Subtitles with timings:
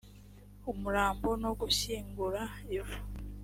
[0.71, 2.41] umurambo no gushyingura
[2.77, 2.99] ivu